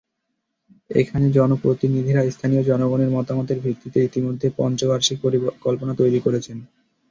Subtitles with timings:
[0.91, 6.57] এখানে জনপ্রতিনিধিরা স্থানীয় জনগণের মতামতের ভিত্তিতে ইতিমধ্যে পঞ্চবার্ষিক পরিকল্পনা তৈরি করেছেন।